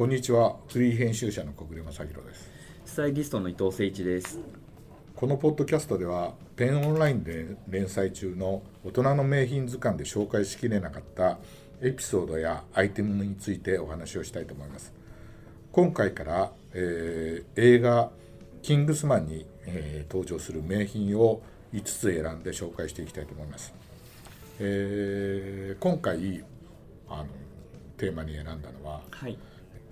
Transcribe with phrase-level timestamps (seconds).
[0.00, 0.56] こんにちは。
[0.68, 2.50] フリー編集者の小暮正弘です。
[2.86, 4.40] スタイリストの伊藤誠一です。
[5.14, 11.36] このポッドキャストではペンオンラインで連載中の大人の名品図鑑で紹介しきれなかった
[11.82, 14.94] エピソードやアイテムについてお話をしたいと思います。
[15.70, 18.10] 今回から、えー、映画
[18.64, 21.42] 「キングスマンに」えー、登場する名品を
[21.74, 23.74] 5つ選んで紹介していきたいと思います、
[24.60, 26.42] えー、今回
[27.06, 27.26] あの
[27.98, 29.36] テーマに選んだのは、はい、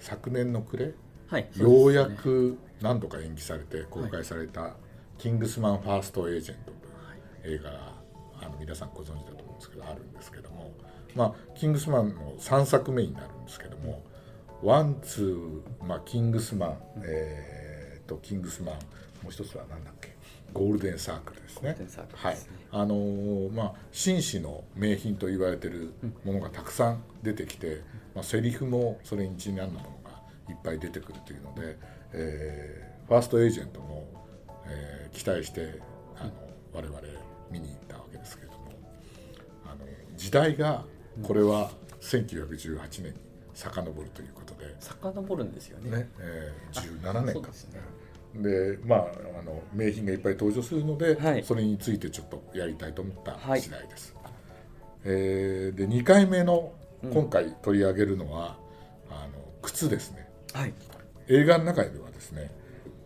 [0.01, 0.93] 昨年の暮れ、
[1.29, 4.75] はい、ようやく何度か延期されて公開された
[5.19, 6.73] 「キングスマンファーストエージェント」
[7.43, 7.93] という映画が
[8.41, 10.73] あの皆さんご存知だと思うんですけどあるんですけども、
[11.15, 14.03] まあ、キングスマンの3作目になるんですけども
[14.63, 18.75] 「ワンツー、まあ、キングスマン」えー、とキングスマン
[19.23, 20.18] もう一つは何だっけ？
[20.53, 21.77] ゴールデンサークルですね。
[22.15, 22.37] はい、
[22.73, 25.93] あのー、まあ紳士の名品と言われてる
[26.25, 27.83] ものがたくさん出てきて、
[28.15, 31.77] まあセリフもそれにちなんだものがいっぱい出てくるというので、
[32.13, 34.07] えー、ファーストエージェントも、
[34.67, 35.81] えー、期待して
[36.19, 36.33] あの
[36.73, 37.01] 我々
[37.51, 38.71] 見に行ったわけですけれども、
[39.67, 39.85] あの
[40.17, 40.85] 時代が
[41.23, 41.71] これは
[42.01, 43.13] 1918年に
[43.55, 45.91] 遡るということで、遡るんですよね。
[45.91, 47.81] ねえー、17年かですね。
[48.35, 49.07] でまあ
[49.41, 54.15] あの名品がいっぱい登場するので、はい、それについてちょっとやりたいと思った次第です。
[54.23, 54.33] はい、
[55.05, 56.73] えー、で2回目の
[57.13, 58.59] 今回取り上げるのは、
[59.11, 60.75] うん、あの靴ですね、はい、
[61.29, 62.51] 映画の中ではですね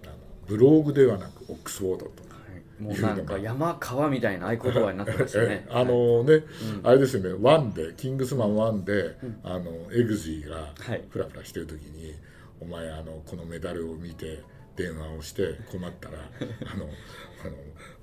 [0.05, 0.15] あの
[0.47, 2.33] ブローグではなくオックスフォードと。
[2.81, 5.65] もうなんか山川みたいな合言葉になってましたね。
[5.71, 6.43] あのね、
[6.83, 9.15] あれですよね、ワンで、キングスマンワンで、
[9.45, 10.75] あのエグジーが
[11.11, 12.17] フラフラしてる時に、
[12.61, 14.43] お前あのこのメダルを見て
[14.77, 16.19] 電話をして困ったら
[16.73, 17.57] あのあの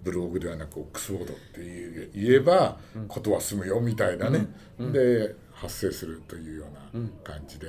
[0.03, 7.67] ブログではなくオックスフォードって言えばことは済むよみたいなね、うん、で発生するというような感じで。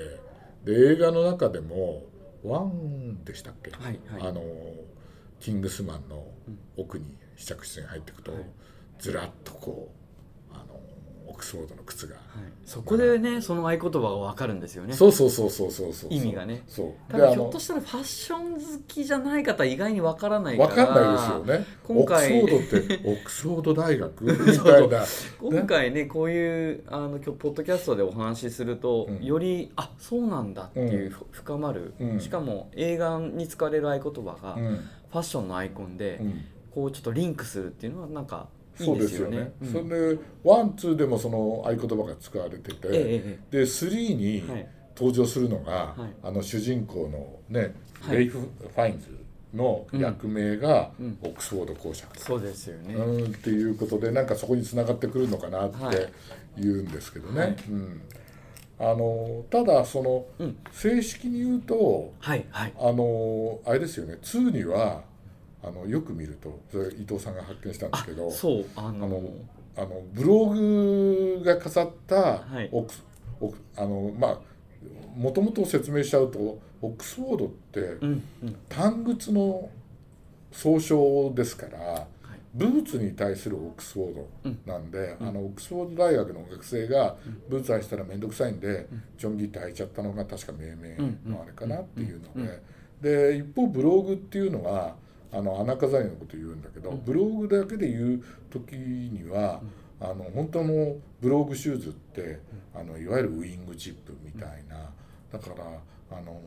[0.65, 2.05] で映画の中でも
[2.45, 4.43] ワンでしたっけ、はいはい、あの
[5.39, 6.27] キングスマンの
[6.77, 8.33] 奥に試着室に入っていくと、
[8.99, 10.01] ずらっとこう
[11.31, 12.25] オックスフォードの靴が、はい、
[12.67, 14.95] そこでねその合言葉が分かるんですよね。
[14.95, 16.63] そうそうそうそうそうそう意味がね。
[16.67, 17.13] そう。
[17.13, 21.67] だひょっとしたらファッション好きじゃない方意外に分からないから分かんないですよね。
[21.85, 22.43] 今回。
[22.43, 24.25] オックスフォードってオックスフォード大学？
[24.25, 25.05] みたいな。
[25.41, 36.21] 今回ねこういうあの今日ポッドキャストでお話しすると、うん、よりあそうなんだっていう、うん、深まる、うん、しかも映画に使われる合言葉が、ファッションのアイコンで、
[36.75, 38.49] こうちょっとリンクするっていうのはなんか
[38.85, 44.45] そうですよね、うん、それでワンツーでもその合言葉が使われてて、ええ、でスリーに
[44.97, 49.21] 登場するのが、はい、あの主人公のね、はい、レイフ・ファインズ
[49.55, 50.91] の役名が
[51.23, 56.13] オックスフォード公爵、うん、そうですよね、うん、っていうことでなんかそこにつながってくるのかなって
[56.57, 58.03] 言うんですけどね、はい、うん、
[58.79, 60.27] あのただその、
[60.73, 64.19] 正式に言うと、はいはい、あのあれですよね。
[64.23, 65.03] 2には
[65.63, 69.23] あのよく見るとそれ伊藤さんが発見したんですけどそうあの
[69.77, 72.93] あのブログが飾ったオク、
[73.41, 74.39] はい、あのまあ
[75.17, 77.99] もともと説明しちゃうとオックスフォードって
[78.69, 79.69] 単靴の
[80.51, 82.07] 総称ですから、
[82.55, 84.15] ブーツに対するオックスフォー
[84.67, 87.17] ドなんで、うん、あのオックスフォード大学の学生が
[87.49, 90.97] ブーツ履いたら面倒くさいんで、うん、ジョン・ギって履いちゃったのが確か命名
[91.31, 92.47] のあれかなっていうの
[93.01, 94.97] で、で一方ブローグっていうのは
[95.33, 99.61] あの穴飾りのこと言うんだけど、ブローグだけで言う時には、
[100.01, 102.41] あの本当のブローグシューズって、
[102.75, 104.91] あのいわゆるウイングチップみたいな
[105.33, 105.51] だか
[106.11, 106.41] らあの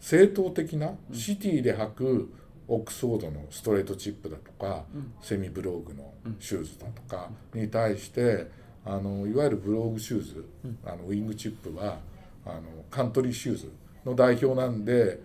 [0.00, 2.32] 正統的なシティで履く
[2.68, 4.84] オックスフォードのストレートチップだとか、
[5.22, 8.50] セミブローグのシューズだとかに対して
[8.84, 10.44] あのいわゆるブローグシューズ、
[10.84, 11.98] あのウイングチップは
[12.44, 13.72] あのカントリーシューズ
[14.04, 15.20] の代表なんで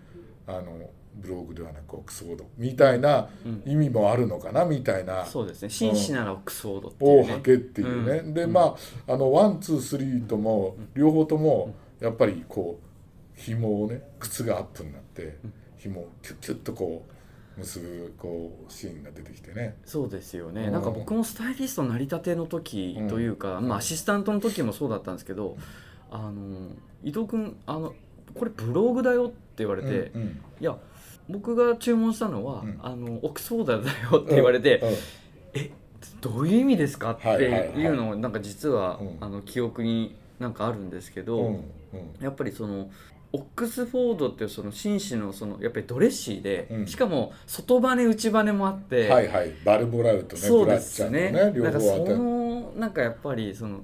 [0.46, 3.28] あのブローグではなくオックスフォードみたいな
[3.66, 5.24] 意味もあるのかな、みたいな。
[5.26, 5.70] そうですね。
[5.70, 15.38] 紳士ならオックスフォードっていう、ね、を履けっていうね、うん、でまああのワンツースリーとも両方ともやっぱりこう紐をね靴がアップになって
[15.76, 17.06] 紐をキュッキュッとこ
[17.56, 19.76] う結ぶこうシーンが出てきてね。
[19.84, 25.56] そうですよね、うん、なんか僕もスタイリストなりたての時というか、うん、まあ、アシスタントの時もそうだったんですけど
[26.10, 26.70] あの
[27.02, 27.94] 伊藤君あの
[28.34, 30.10] これブログだよって言われて、
[30.60, 30.78] いや
[31.32, 34.88] 僕が注文したのは、うん、あのオックスフォードだよって言われて、うん。
[34.88, 34.94] うん、
[35.54, 35.70] え
[36.20, 41.60] どういう意味ですかっていうのをなんか実は、あの記憶になんかあるんですけど、
[42.20, 42.90] やっぱりその
[43.32, 49.52] オックスフォードっていうその紳士のそのやっぱりドレッシーで、うん、しかも外バネ内バネもあってはいはい。
[49.64, 51.30] バルボラウトねそうですね。
[51.30, 51.78] ね両方あって。
[51.78, 53.80] なんかそのなんかやっぱりその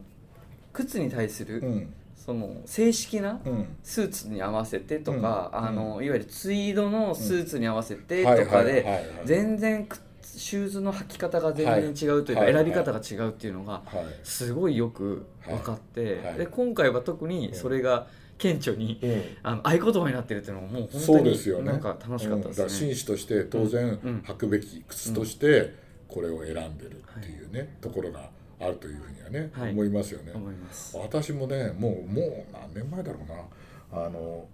[0.72, 1.94] 靴に対する、うん、
[2.28, 3.76] その正式なうん。
[3.82, 5.64] スーツに合わせてとか、うん。
[5.64, 8.84] あのいわゆるツイードのスーツに合わせてとかで
[9.25, 14.04] 全然くシューズの履き方が全然違うというか、選び方が違うっていうのがはい。
[14.25, 19.22] すごいよく分かって、で今回は特にそれが顕著に、うん。
[19.42, 21.62] あの合言葉になってるっていうのがもう本当ですよね。
[21.62, 22.52] になんか楽しかったですうん。
[22.52, 22.94] だから紳ね。
[22.94, 24.22] 士として当然うん。
[24.26, 25.72] 履くべき靴として
[26.08, 28.28] これを選んでるっていうね、ところが
[28.60, 30.32] あるというふうにはね、はい思いますよね。
[30.72, 30.96] す。
[30.96, 34.46] 私もねもうもう何年前だろうなあの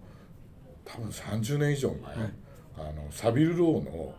[0.84, 2.14] 多分30年以上前、
[2.76, 4.14] あのサビルローの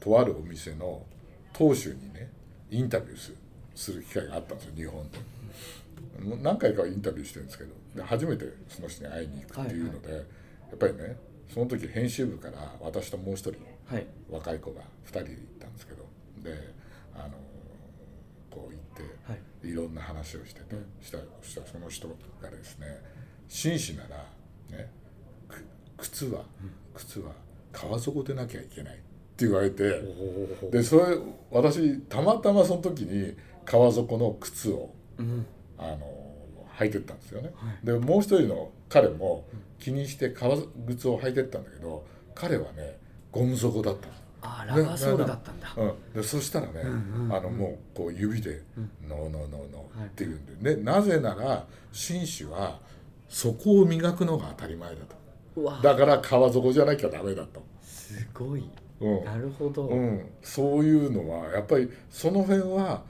[0.00, 1.02] とあるお店の
[1.52, 2.30] 当主にね
[2.70, 3.34] インタビュー
[3.74, 5.18] する機会があったんですよ日本で。
[6.42, 10.20] 何回かはインタビューしてるんですけどで初めてその人に会いに行くっていうので、や
[10.74, 11.16] っぱりね
[11.52, 13.52] その時編集部から私ともう一人
[13.86, 16.04] はい若い子が2人で行ったんですけど
[16.42, 16.74] で
[17.14, 17.30] あの
[18.50, 19.11] こう行って。
[19.28, 19.68] はい。
[19.68, 22.86] いろんな話をしてて、したそしたらその人がですね
[23.48, 24.26] 紳士なら
[24.76, 24.90] ね
[25.48, 25.64] く
[25.98, 26.44] 靴は
[26.94, 27.32] 靴は
[27.72, 28.98] 川底でなきゃいけないっ
[29.36, 30.02] て言われて
[30.70, 31.16] でそれ
[31.50, 35.46] 私たまたまその時に川底の靴をうん。
[35.78, 36.22] あの
[36.78, 37.52] 履いてったんですよね、
[37.84, 39.44] でもう一人の彼も
[39.78, 42.04] 気にして革靴を履いてったんだけど
[42.34, 42.98] 彼はね
[43.30, 45.72] ゴム底だったのあーラバーソールだったんだ。
[45.76, 45.84] う
[46.18, 48.62] ん、でそしたらね、んうんあのもうこう指で
[49.08, 50.06] 「ノーノーノーノー」はい。
[50.08, 52.80] って言うんで、でなぜなら紳士は
[53.28, 55.00] そこを磨くのが当たり前だ
[55.54, 55.82] と。
[55.82, 58.68] だから川底じゃなきゃダメだと、すごい。
[59.00, 59.24] うん。
[59.24, 59.86] なるほど。
[59.86, 63.02] うん、そういうのはやっぱりその辺は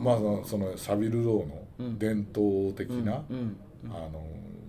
[0.00, 3.56] まあそのサビルローの伝統的な、うん。
[3.88, 4.18] あの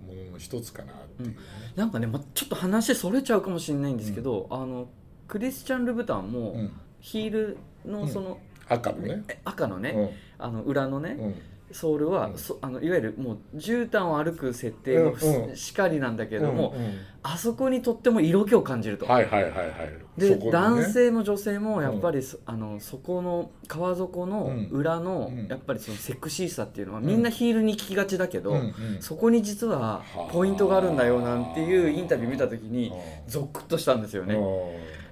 [0.06, 1.36] ものの一つかなっていうね、
[1.74, 4.88] なんかね、ま、ちょっと話それちゃうかもしれないんですけど、あの
[5.28, 6.72] クリスチャン・ルブタンも、うん。
[7.00, 8.38] ヒールのその、
[8.68, 9.22] 赤のね。
[9.28, 10.10] え赤のね、うん。
[10.38, 11.34] あの裏のね、うん。
[11.70, 12.38] ソールは、うん。
[12.38, 15.56] そあのいわゆるもう絨毯を歩く設定もうんうん。
[15.56, 16.98] しかりなんだけれども、うんうん。
[17.22, 19.04] あそこにとっても色気を感じると。
[19.04, 20.20] はいはいはいはい。
[20.20, 20.50] で、ね。
[20.50, 25.46] 男性も女性もやっぱりそ,、あのそこの川底の裏の、うん。
[25.46, 28.74] やっぱりそのセクシーさっていうのはみんなヒールに聞きがちだけど、うんうん。
[29.00, 34.38] そこに実はポイントがあるんだよなんていうインタビュー見た時にうんゾクッとしたんですよね。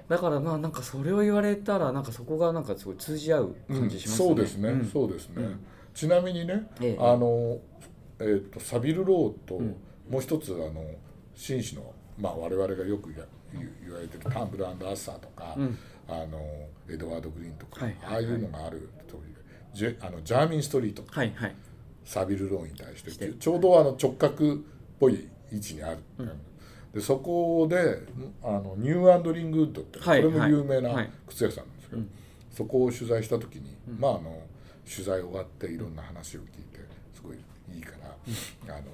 [0.09, 4.27] だからまあなんかそれを言われたらなんかそこがなんかすごい通じ合う感じしますね。
[4.27, 4.85] そうですね、ん。
[4.85, 5.59] そうですね、うん。
[5.93, 6.97] ちなみにね、ええ。
[6.99, 7.59] あの、
[8.19, 9.75] えー、とサビルローと、ん。
[10.09, 10.85] もう一つあの
[11.35, 15.77] 紳士の、まあ、我々がよくや言言われてるタンブルアッサーとか、うん。
[16.07, 16.39] あの
[16.89, 18.25] エドワード・グリーンとか、はいはいはい。
[18.25, 19.41] ああいうのがある通りで
[19.73, 21.03] ジェあのジャーミンストリート。
[21.07, 21.55] はいはい。
[22.05, 23.29] サビルローに対してして。
[23.33, 24.57] ちょうどあの直角っ
[24.97, 25.97] ぽい位置にある、
[26.93, 28.01] でそこで
[28.43, 31.09] あのニューアンドリングウッドって、はいこれも有名はない。
[31.27, 32.09] 靴屋さんなんですけど、うん。
[32.51, 34.41] そこを取材した時に、まああの
[34.89, 36.79] 取材終わっていろんな話を聞いて
[37.13, 37.37] すごい
[37.75, 37.91] いいか
[38.67, 38.85] ら、あの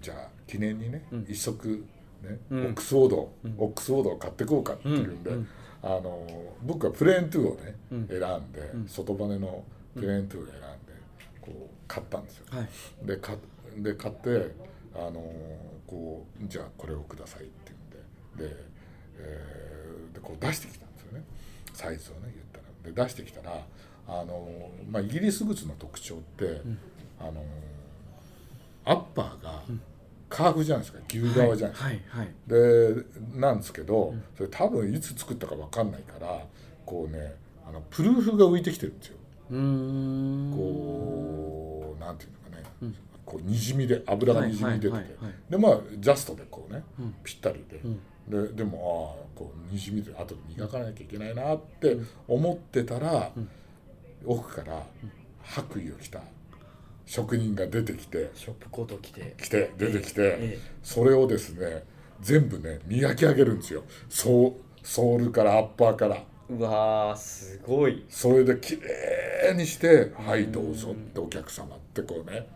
[0.00, 1.84] じゃあ記念にね、一足
[2.22, 2.58] ね、うん。
[2.58, 5.48] オックスフォード、オックスフォードを買ってこうかっていうんで、うん。
[5.82, 6.26] あの
[6.62, 8.08] 僕はプレーントゥーをね、うん。
[8.08, 9.64] 選んで、外バネの
[9.94, 10.68] プレーントゥーを選んで
[11.40, 12.46] こう買ったんですよ。
[13.02, 14.54] で買って
[14.98, 15.22] あの
[15.86, 17.72] こうじゃあこれをくださいって
[18.36, 18.54] 言うんで。
[18.54, 18.56] で,、
[19.18, 21.24] えーでこう出してきたんですよね。
[21.72, 22.64] サイズをね言ったら。
[22.92, 23.64] で出してきたら
[24.08, 26.60] あの、まあ、イギリス靴の特徴って、
[27.20, 27.44] あの
[28.84, 29.62] アッパーが
[30.28, 31.02] カーフじゃないですか。
[31.08, 31.84] 牛側じゃないですか。
[31.84, 32.28] はいはい。
[32.46, 33.04] で
[33.34, 36.44] なんですけどそれ多分いつ作ったか分かんないから
[36.84, 37.34] こうね
[37.68, 39.16] あのプルーフが浮いてきてるんですよ。
[39.50, 40.52] うーん。
[40.56, 42.94] こうなんていうのかね、
[43.26, 45.24] こうにじみで油がにじみ出てて、はいはいはい。
[45.24, 47.14] はいでまあジャストでこうね、うん。
[47.24, 48.00] ぴったりで、ん。
[48.48, 53.32] ででもああこうにじみで後で磨かなきゃいけないなって思ってたら、
[54.24, 54.86] 奥から
[55.42, 56.20] 白衣を着た
[57.04, 59.34] 職人が出てきてショップコート着て。
[59.40, 60.58] 来て出てきて、ええ。
[60.82, 61.84] それをですね
[62.20, 63.82] 全部ね磨き上げるんですよ。
[64.08, 64.52] ソー
[64.82, 66.22] ソールからアッパーから。
[66.48, 68.04] うわーすごい。
[68.08, 72.46] それで綺麗にして「はいどうぞ」ってお客様ってこうね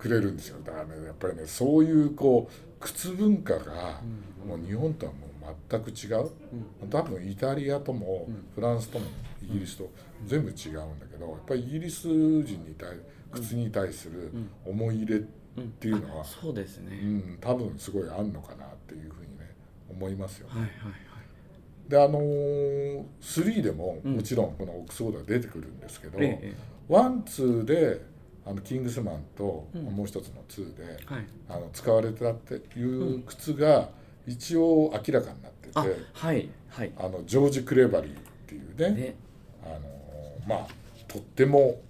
[0.00, 0.58] くれるんですよ。
[0.64, 4.00] だからねやっぱりねそういうこう靴文化が
[4.46, 5.30] もう日本とはもう
[5.68, 6.30] 全く違う。
[6.88, 9.04] 多分イタリアともフランスとも
[9.42, 9.90] イギリスと
[10.24, 12.96] 全部違うんだけどやっぱりイギリス人に対
[13.30, 14.32] 靴に対する
[14.64, 16.98] 思い入れっていうのは、そうですね。
[17.02, 19.54] うん、多分すごいあんのかなっていうふうにね
[19.90, 20.48] 思いますよ。
[20.48, 20.54] ね。
[20.54, 21.90] はいはいはい。
[21.90, 26.54] であのー、3でももちろんこのオックスフォードは出てくるんですけど、ええ。
[26.88, 28.09] ワンツーで
[28.46, 31.26] あのキングスマンともう一つの2で、はい。
[31.48, 33.90] あの使われてたっていう靴が
[34.26, 35.80] 一応明らかになってて、あ
[36.12, 36.92] はいはい。
[36.96, 38.14] あのジョージ・クレバリーっ
[38.46, 39.14] ていうねね。
[39.64, 39.80] あのー
[40.48, 40.68] まあ
[41.06, 41.80] とっても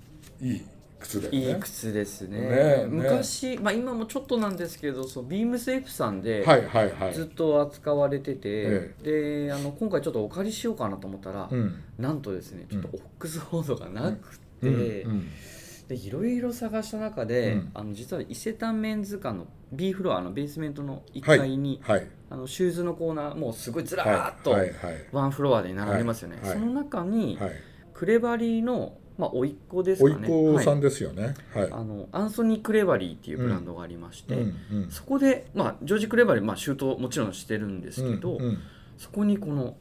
[0.40, 0.62] いい
[0.99, 1.38] 靴だよね。
[1.38, 2.40] いい靴ですね。
[2.40, 7.14] ね昔、まあ、今もちょっとなんですけどそうビームス F さんではいはいはい。
[7.14, 8.95] ずっと扱われてて、え
[9.47, 11.83] であの今回ちょっとお借りしようかなと思ったら、うん。
[11.99, 15.28] なんとですねちょっとオックスフォードがなくて、うんうん
[15.91, 17.71] でいろいろ探した中で、うん。
[17.75, 22.07] あの実は伊勢丹メンズ館の B フロアのベースメントの1階に、はい。
[22.31, 24.61] あのシューズのコーナーもうすごいずらーっとはい。
[24.61, 24.73] はい。
[25.11, 26.51] ワンフロアで並んでますよね、はい。
[26.51, 26.59] はい。
[26.61, 27.51] その中に、はい。
[27.93, 31.35] クレバリーの、まあ、甥っ子ですおいっかね子さんはいですよね。
[31.53, 31.69] はい。
[31.73, 34.91] あのアンソニー・クレバリーっていうブランドがありまして、うんうん。
[34.93, 38.59] そこで、まあ、ジョージ・クレバリー、まあ、シュートもちろんしてるんですけど、うんうん。
[38.97, 39.77] そこにこの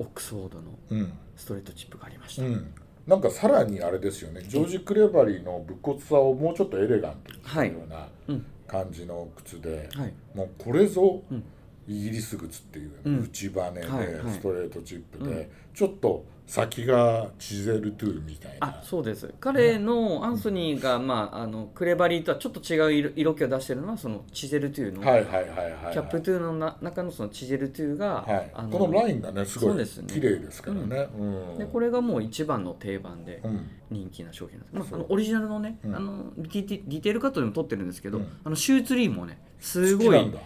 [0.00, 1.12] オックスフォードのうん。
[1.36, 2.74] ストレートチップがありました、うん
[3.10, 4.40] なんかさらにあれですよね。
[4.46, 10.14] ジョージ・クレバリーの武骨さをもうちょっとエレガントにしたようなうん感じの靴で、はい。
[10.32, 11.42] もうこれぞうん。
[11.88, 13.22] イギリス靴っていう、うん。
[13.24, 13.86] 内バネで
[14.30, 15.46] ストレートチップで、うん。
[15.74, 18.66] ちょっと先がチゼルトゥーみたいな。
[18.66, 19.32] あそうです。
[19.38, 28.50] 彼のアンソニーが、まあ、あのクレバリーとはちょっと違う色色気を出してるのはそのチゼルトゥーの、キャップトゥーのな中のそのチゼルトゥーが、はい。
[28.52, 30.08] あ、このラインがねすごいそうですね。
[30.12, 31.08] 綺麗ですからね。
[31.16, 31.22] う
[31.54, 31.58] ん。
[31.58, 33.70] でこれがもう一番の定番でうん。
[33.88, 34.98] 人気な商品なんです、まあ、そう。
[34.98, 35.94] あのオリジナルのね、うん。
[35.94, 38.28] あのディテディテールカットでも撮ってるんですけど、うん。
[38.42, 40.38] あのシューツリーもねすごい好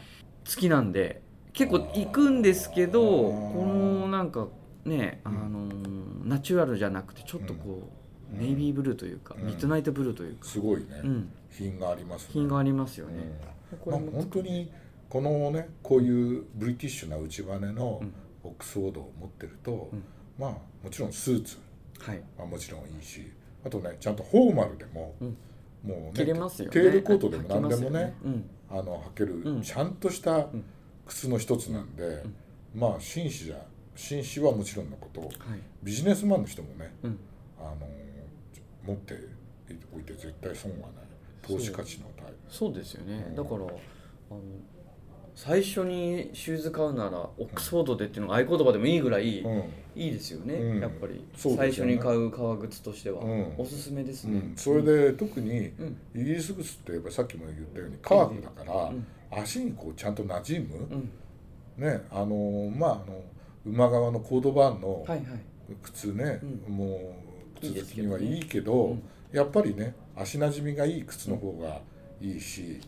[0.44, 1.23] きなんで
[1.54, 4.49] 結構行くんですけどこのなんか
[4.85, 5.69] ね、あの
[6.25, 7.91] ナチュラルじゃなくてちょっとこ
[8.33, 8.41] う、うん。
[8.41, 9.47] ネイビーブルーというか、うん。
[9.47, 12.29] ミッドナイトブルーというか、すごいね、うん、品がありますね。
[12.33, 13.38] 品がありますよね、
[13.87, 14.71] まあ本当に
[15.09, 18.14] このねこういうブリティッシュな内バネのうん。
[18.43, 20.05] オックスフォードを持ってると、うん。
[20.38, 21.57] まあもちろんスーツ。
[21.99, 22.23] はい。
[22.37, 23.31] はもちろんいいし。
[23.64, 25.37] あとねちゃんとフォーマルでも、うん。
[25.83, 26.73] もうね着れますよね。
[26.73, 28.50] テールコートでも何でもねうん。
[28.71, 29.62] あの履ける、うん。
[29.62, 30.64] ちゃんとしたん。
[31.07, 32.23] 靴の一つなんで、
[32.75, 33.57] まあ紳士じゃ
[33.96, 35.30] 紳士はもちろんのことはい。
[35.82, 37.18] ビジネスマンの人もね、うん。
[37.58, 37.88] あの
[38.84, 39.14] 持って
[39.94, 40.88] おいて絶対損はない。
[41.42, 43.36] 投資価値のタイプそうですよね、うん。
[43.36, 43.60] だからあ
[44.34, 44.40] の
[45.34, 49.64] 最初にシューズ買うならオックスフォードでっていうのが合言葉でもいいぐらい、うん。
[49.96, 50.80] いいですよね、うん。
[50.80, 51.20] やっぱり、ね。
[51.34, 53.54] 最初に買う革靴としては、うん。
[53.58, 55.96] おすすめですね、うん、それで特にうん。
[56.14, 59.06] イギリス靴ってやっぱさっきも言ったようにカーフだから、うん。
[59.30, 61.10] 足にこうちゃんと馴染む、
[61.78, 61.84] うん。
[61.84, 63.20] ねあのまああの
[63.66, 65.21] 馬側のコードバーンのはいはい。
[65.83, 67.14] 靴ね、うも
[67.62, 69.02] ういい靴好きにはいいけどうん。
[69.33, 71.80] やっぱりね足なじみがいい靴の方が
[72.21, 72.80] いいし、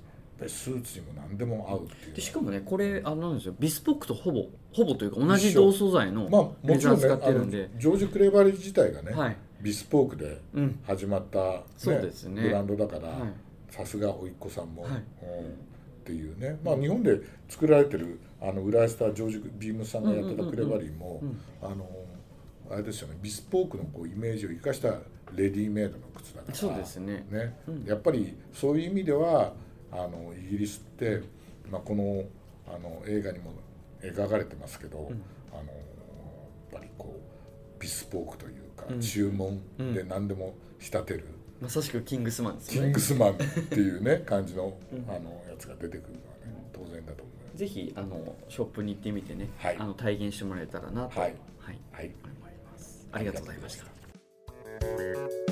[0.47, 3.55] スーツにも何でも合うっていうでしかもねこれあのなんですよ。
[3.59, 9.37] ビスポックとほぼほぼというか同じ同素材のレザーちろんね使ってるんで、あのジョージ・クレバリー自体がね、はい。
[9.63, 10.79] ビスポークでうん。
[10.87, 12.43] 始まった、ねそうですね。
[12.43, 13.33] ブランドだから、はい。
[13.71, 14.93] さすが甥っ子さんも、はい。
[14.93, 15.03] うん、っ
[16.05, 17.19] ていうね、まあ、日本で
[17.49, 21.87] 作られてるあの浦安タージョージ・ビームスさんがやってたクレバリーも、うんあの
[22.69, 24.89] あれですよねビスポークのこうイメージを生かした
[25.35, 27.27] レディメイドの靴だからそうですね。
[27.31, 27.57] ね。
[27.69, 27.85] うん。
[27.85, 29.53] やっぱりそういう意味では
[29.93, 31.23] あのイギリスって、
[31.71, 32.25] まあ、この
[32.67, 33.53] あの映画にも
[34.03, 35.01] 描かれてますけど、ん。
[35.03, 37.17] あのやっぱりこ
[37.79, 39.01] うビスポークというか、うん。
[39.01, 39.61] 注文
[39.95, 41.25] で何でも仕立てる。
[41.61, 42.81] まさしくキングスマンですね。
[42.81, 44.77] キングスマンっていうね 感じの
[45.09, 47.36] あのやつが出てくるのはね当然だと思います。
[47.57, 49.77] ぜひあのショップに行ってみてね、はい。
[49.79, 51.35] あの体現してもらえたらなと、はい。
[51.59, 53.09] はい、はい、思います。
[53.13, 55.46] ありがとうございました